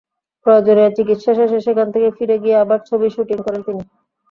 প্রয়োজনীয় 0.45 0.89
চিকিৎসা 0.97 1.31
শেষে 1.37 1.59
সেখান 1.61 1.87
থেকে 1.93 2.07
ফিরে 2.17 2.35
গিয়ে 2.43 2.61
আবার 2.63 2.79
ছবির 2.89 3.11
শুটিং 3.15 3.37
করেন 3.41 3.61
তিনি। 3.67 3.81